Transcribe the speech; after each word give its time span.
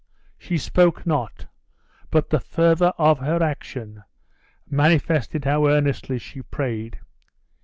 She 0.39 0.57
spoke 0.57 1.05
not, 1.05 1.45
but 2.09 2.31
the 2.31 2.39
fervor 2.39 2.91
of 2.97 3.19
her 3.19 3.43
action 3.43 4.01
manifested 4.67 5.45
how 5.45 5.67
earnestly 5.67 6.17
she 6.17 6.41
prayed. 6.41 6.99